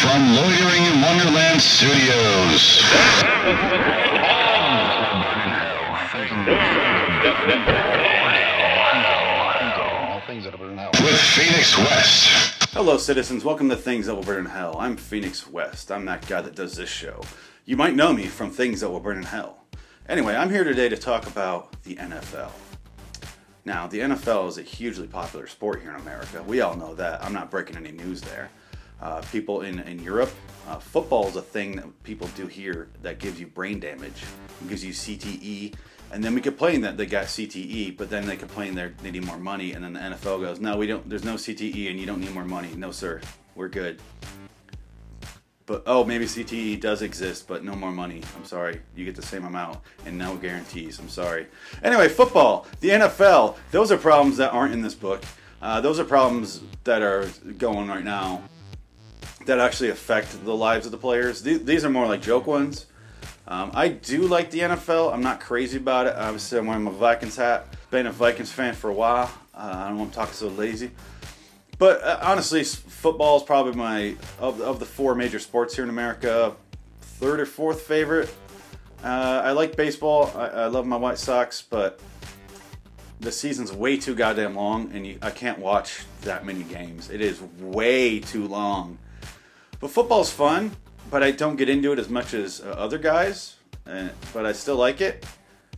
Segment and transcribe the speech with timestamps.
[0.00, 2.80] from Loitering in Wonderland Studios.
[11.02, 12.70] With Phoenix West.
[12.72, 13.44] Hello, citizens.
[13.44, 14.74] Welcome to Things That Will Burn in Hell.
[14.78, 15.92] I'm Phoenix West.
[15.92, 17.20] I'm that guy that does this show.
[17.66, 19.66] You might know me from Things That Will Burn in Hell.
[20.08, 22.52] Anyway, I'm here today to talk about the NFL.
[23.66, 26.42] Now, the NFL is a hugely popular sport here in America.
[26.42, 27.22] We all know that.
[27.22, 28.50] I'm not breaking any news there.
[29.00, 30.30] Uh, people in, in Europe,
[30.68, 34.22] uh, football is a thing that people do here that gives you brain damage,
[34.60, 35.74] it gives you CTE,
[36.12, 39.24] and then we complain that they got CTE, but then they complain they're, they need
[39.24, 41.08] more money, and then the NFL goes, no, we don't.
[41.08, 42.68] There's no CTE, and you don't need more money.
[42.76, 43.20] No, sir,
[43.54, 44.00] we're good.
[45.66, 48.22] But oh, maybe CTE does exist, but no more money.
[48.36, 50.98] I'm sorry, you get the same amount and no guarantees.
[50.98, 51.46] I'm sorry.
[51.84, 53.56] Anyway, football, the NFL.
[53.70, 55.22] Those are problems that aren't in this book.
[55.62, 58.42] Uh, those are problems that are going right now
[59.46, 61.42] that actually affect the lives of the players.
[61.42, 62.86] These, are more like joke ones.
[63.48, 65.12] Um, I do like the NFL.
[65.12, 66.14] I'm not crazy about it.
[66.14, 67.66] Obviously, I'm wearing my Vikings hat.
[67.90, 69.32] Been a Vikings fan for a while.
[69.54, 70.90] Uh, I don't want to talk so lazy.
[71.78, 75.90] But uh, honestly, football is probably my of, of the four major sports here in
[75.90, 76.54] America,
[77.00, 78.32] third or fourth favorite.
[79.02, 80.30] Uh, I like baseball.
[80.36, 81.98] I, I, love my White Sox, but
[83.20, 87.08] the season's way too goddamn long, and you, I can't watch that many games.
[87.08, 88.98] It is way too long.
[89.80, 90.76] But football's fun
[91.10, 93.56] but I don't get into it as much as uh, other guys.
[93.86, 95.26] Uh, but I still like it.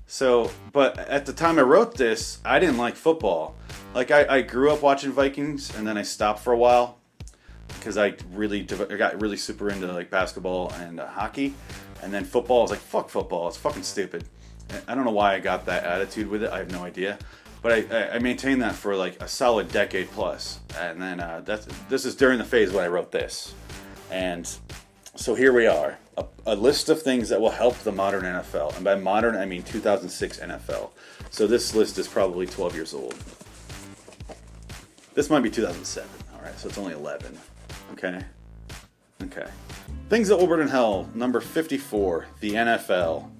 [0.06, 3.56] So, but at the time I wrote this, I didn't like football.
[3.94, 6.98] Like I, I grew up watching Vikings, and then I stopped for a while
[7.68, 11.54] because I really got really super into like basketball and uh, hockey,
[12.02, 12.60] and then football.
[12.60, 14.24] I was like, fuck football, it's fucking stupid.
[14.86, 16.50] I don't know why I got that attitude with it.
[16.50, 17.18] I have no idea,
[17.62, 21.66] but I, I maintained that for like a solid decade plus, and then uh, that's
[21.88, 23.54] this is during the phase when I wrote this,
[24.12, 24.48] and
[25.16, 28.74] so here we are a, a, list of things that will help the modern NFL.
[28.76, 30.90] And by modern, I mean 2006 NFL.
[31.30, 33.14] So this list is probably 12 years old.
[35.14, 36.08] This might be 2007.
[36.34, 37.38] All right, so it's only 11.
[37.92, 38.22] Okay.
[39.22, 39.46] Okay.
[40.08, 41.08] Things that will burn in hell.
[41.14, 43.30] Number 54, the NFL.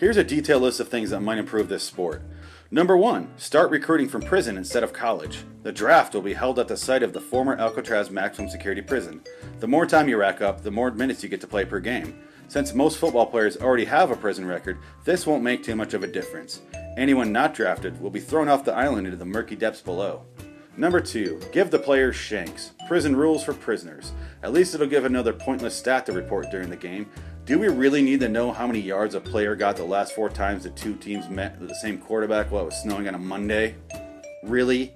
[0.00, 2.22] Here's a detailed list of things that might improve this sport.
[2.70, 5.44] Number one, start recruiting from prison instead of college.
[5.62, 9.20] The draft will be held at the site of the former Alcatraz maximum security prison.
[9.58, 12.18] The more time you rack up, the more minutes you get to play per game.
[12.48, 16.02] Since most football players already have a prison record, this won't make too much of
[16.02, 16.62] a difference.
[16.96, 20.24] Anyone not drafted will be thrown off the island into the murky depths below.
[20.78, 21.40] Number 2.
[21.52, 22.70] Give the players shanks.
[22.88, 24.12] Prison rules for prisoners.
[24.42, 27.10] At least it'll give another pointless stat to report during the game.
[27.46, 30.28] Do we really need to know how many yards a player got the last four
[30.28, 33.18] times the two teams met with the same quarterback while it was snowing on a
[33.18, 33.74] Monday?
[34.44, 34.92] Really?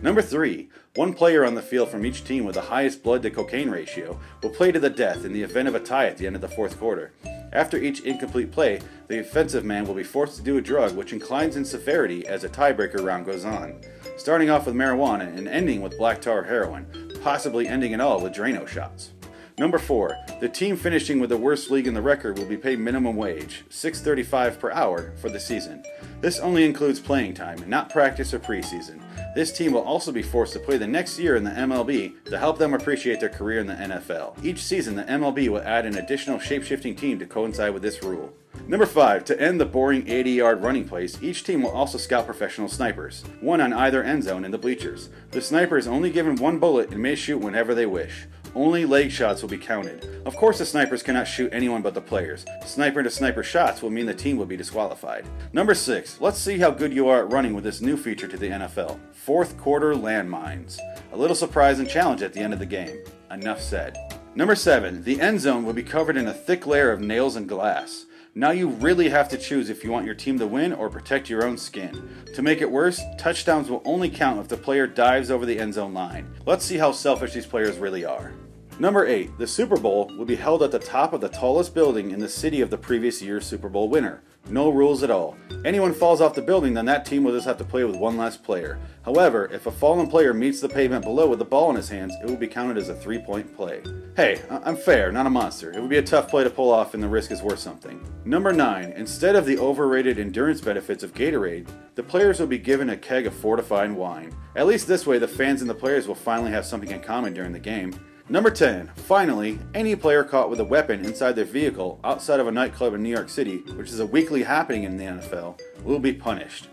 [0.00, 3.30] Number three, one player on the field from each team with the highest blood to
[3.30, 6.26] cocaine ratio will play to the death in the event of a tie at the
[6.26, 7.12] end of the fourth quarter.
[7.52, 11.12] After each incomplete play, the offensive man will be forced to do a drug which
[11.12, 13.80] inclines in severity as a tiebreaker round goes on,
[14.16, 16.86] starting off with marijuana and ending with black tar heroin,
[17.22, 19.12] possibly ending it all with Drano shots.
[19.58, 20.16] Number 4.
[20.40, 23.64] The team finishing with the worst league in the record will be paid minimum wage,
[23.68, 25.84] 6.35 per hour, for the season.
[26.22, 29.02] This only includes playing time, not practice or preseason.
[29.34, 32.38] This team will also be forced to play the next year in the MLB to
[32.38, 34.42] help them appreciate their career in the NFL.
[34.42, 38.32] Each season, the MLB will add an additional shape-shifting team to coincide with this rule.
[38.66, 39.24] Number 5.
[39.26, 43.24] To end the boring 80 yard running plays, each team will also scout professional snipers,
[43.40, 45.10] one on either end zone in the bleachers.
[45.30, 48.26] The sniper is only given one bullet and may shoot whenever they wish.
[48.54, 50.06] Only leg shots will be counted.
[50.26, 52.44] Of course, the snipers cannot shoot anyone but the players.
[52.66, 55.26] Sniper to sniper shots will mean the team will be disqualified.
[55.52, 56.20] Number 6.
[56.20, 58.98] Let's see how good you are at running with this new feature to the NFL
[59.22, 60.80] fourth quarter landmines.
[61.12, 63.04] A little surprise and challenge at the end of the game.
[63.30, 63.96] Enough said.
[64.34, 65.04] Number 7.
[65.04, 68.06] The end zone will be covered in a thick layer of nails and glass.
[68.34, 71.28] Now you really have to choose if you want your team to win or protect
[71.28, 72.24] your own skin.
[72.34, 75.74] To make it worse, touchdowns will only count if the player dives over the end
[75.74, 76.34] zone line.
[76.46, 78.32] Let's see how selfish these players really are.
[78.78, 79.36] Number 8.
[79.36, 82.28] The Super Bowl will be held at the top of the tallest building in the
[82.28, 84.22] city of the previous year's Super Bowl winner.
[84.48, 85.36] No rules at all.
[85.64, 88.16] Anyone falls off the building, then that team will just have to play with one
[88.16, 88.78] less player.
[89.04, 92.14] However, if a fallen player meets the pavement below with the ball in his hands,
[92.22, 93.82] it will be counted as a three point play.
[94.16, 95.72] Hey, I'm fair, not a monster.
[95.72, 98.04] It would be a tough play to pull off, and the risk is worth something.
[98.24, 98.92] Number 9.
[98.96, 103.26] Instead of the overrated endurance benefits of Gatorade, the players will be given a keg
[103.26, 104.36] of fortified wine.
[104.56, 107.32] At least this way, the fans and the players will finally have something in common
[107.32, 107.94] during the game.
[108.32, 108.86] Number 10.
[108.96, 113.02] Finally, any player caught with a weapon inside their vehicle outside of a nightclub in
[113.02, 116.68] New York City, which is a weekly happening in the NFL, will be punished.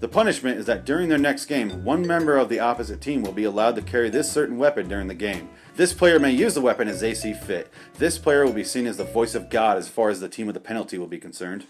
[0.00, 3.32] The punishment is that during their next game, one member of the opposite team will
[3.32, 5.50] be allowed to carry this certain weapon during the game.
[5.76, 7.70] This player may use the weapon as they see fit.
[7.98, 10.46] This player will be seen as the voice of God as far as the team
[10.46, 11.66] with the penalty will be concerned.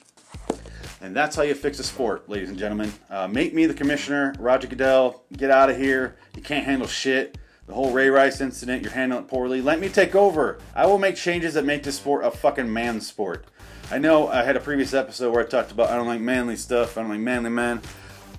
[1.00, 2.92] And that's how you fix a sport, ladies and gentlemen.
[3.10, 5.24] Uh, make me the commissioner, Roger Goodell.
[5.36, 6.14] Get out of here.
[6.36, 7.38] You can't handle shit.
[7.66, 9.62] The whole Ray Rice incident, you're handling it poorly.
[9.62, 10.58] Let me take over.
[10.74, 13.46] I will make changes that make this sport a fucking man sport.
[13.90, 16.56] I know I had a previous episode where I talked about I don't like manly
[16.56, 17.80] stuff, I don't like manly men.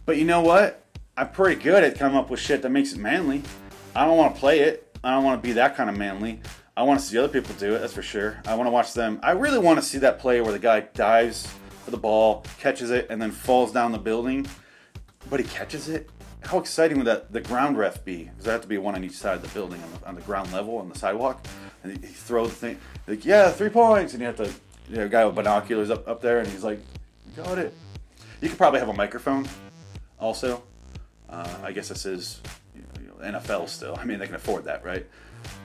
[0.05, 0.85] But you know what?
[1.15, 3.43] I'm pretty good at coming up with shit that makes it manly.
[3.95, 4.97] I don't want to play it.
[5.03, 6.41] I don't want to be that kind of manly.
[6.75, 8.41] I want to see other people do it, that's for sure.
[8.45, 9.19] I want to watch them.
[9.21, 11.47] I really want to see that play where the guy dives
[11.85, 14.47] for the ball, catches it, and then falls down the building,
[15.29, 16.09] but he catches it.
[16.43, 18.25] How exciting would that the ground ref be?
[18.25, 20.15] Because there have to be one on each side of the building on the, on
[20.15, 21.45] the ground level on the sidewalk,
[21.83, 24.51] and he, throws the thing like yeah three points, and you have to
[24.89, 26.79] you know, a guy with binoculars up up there, and he's like,
[27.35, 27.73] got it.
[28.41, 29.47] You could probably have a microphone,
[30.19, 30.63] also.
[31.29, 32.41] Uh, I guess this is
[32.75, 33.95] you know, NFL still.
[33.99, 35.05] I mean, they can afford that, right?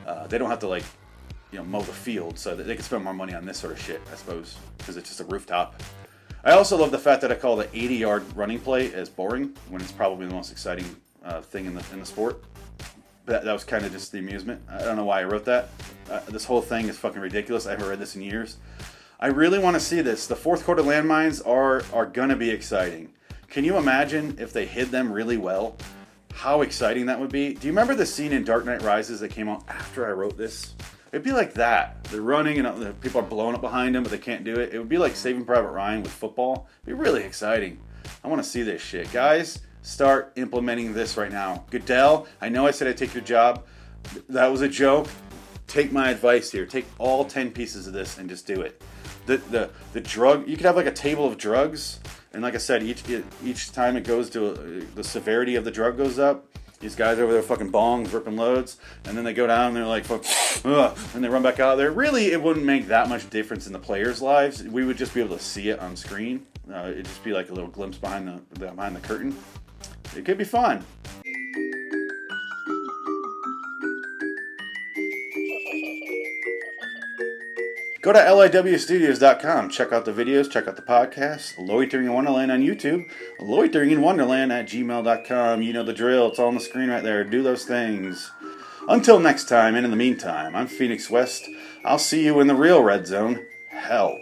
[0.07, 0.85] Uh, they don't have to like
[1.51, 3.81] you know mow the field, so they can spend more money on this sort of
[3.81, 5.83] shit, I suppose, because it's just a rooftop.
[6.45, 9.83] I also love the fact that I call the 80-yard running play as boring when
[9.83, 10.85] it's probably the most exciting
[11.25, 12.43] uh, thing in the in the sport.
[13.27, 14.63] That, that was kind of just the amusement.
[14.71, 15.69] I don't know why I wrote that.
[16.11, 17.67] Uh, this whole thing is fucking ridiculous.
[17.67, 18.57] I haven't read this in years.
[19.21, 20.27] I really want to see this.
[20.27, 23.13] The fourth quarter landmines are are gonna be exciting.
[23.49, 25.77] Can you imagine if they hid them really well?
[26.33, 27.55] How exciting that would be.
[27.55, 30.39] Do you remember the scene in Dark Knight Rises that came out after I wrote
[30.39, 30.75] this?
[31.13, 32.05] It'd be like that.
[32.05, 34.75] They're running and people are blowing up behind them, but they can't do it.
[34.75, 36.69] It would be like Saving Private Ryan with football.
[36.85, 37.81] It'd be really exciting.
[38.23, 39.11] I want to see this shit.
[39.13, 41.65] Guys, start implementing this right now.
[41.71, 43.65] Goodell, I know I said I'd take your job.
[44.29, 45.09] That was a joke.
[45.67, 46.67] Take my advice here.
[46.67, 48.83] Take all 10 pieces of this and just do it.
[49.27, 52.01] The, the, the drug, you could have like a table of drugs.
[52.33, 53.03] And like I said, each
[53.43, 56.47] each time it goes to uh, the severity of the drug goes up.
[56.81, 59.85] These guys over there fucking bongs, ripping loads, and then they go down and they're
[59.85, 61.91] like, ugh, and they run back out there.
[61.91, 64.63] Really, it wouldn't make that much difference in the players' lives.
[64.63, 66.47] We would just be able to see it on screen.
[66.73, 69.37] Uh, it'd just be like a little glimpse behind the behind the curtain.
[70.17, 70.85] It could be fun.
[78.09, 79.69] Go to liwstudios.com.
[79.69, 81.59] Check out the videos, check out the podcast.
[81.59, 83.07] Loitering in Wonderland on YouTube.
[83.39, 85.61] Loitering in Wonderland at gmail.com.
[85.61, 86.29] You know the drill.
[86.29, 87.23] It's all on the screen right there.
[87.23, 88.33] Do those things.
[88.89, 91.45] Until next time, and in the meantime, I'm Phoenix West.
[91.85, 93.45] I'll see you in the real red zone.
[93.69, 94.19] Hell.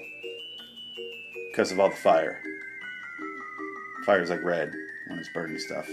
[1.52, 2.42] Because of all the fire.
[4.04, 4.74] Fire's like red
[5.06, 5.86] when it's burning stuff.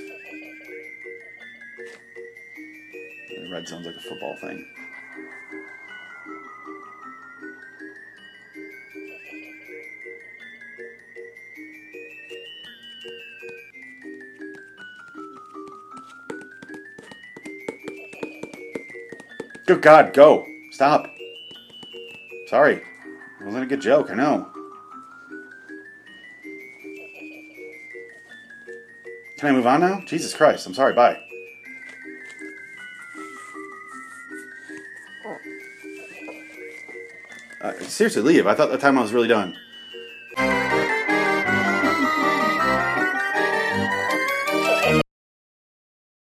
[3.29, 4.65] The red zone's like a football thing.
[19.65, 20.45] Good God, go.
[20.71, 21.07] Stop.
[22.47, 22.75] Sorry.
[22.75, 24.49] It wasn't a good joke, I know.
[29.37, 30.01] Can I move on now?
[30.05, 31.19] Jesus Christ, I'm sorry, bye.
[37.63, 38.45] Uh, seriously, leave.
[38.45, 39.57] I thought the time I was really done.